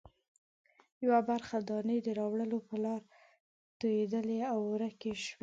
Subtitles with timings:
[1.05, 3.07] یوه برخه دانې د راوړلو په لاره
[3.79, 5.33] توېدلې او ورکې شوې.